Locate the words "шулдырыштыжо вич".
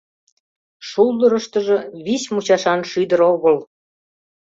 0.87-2.23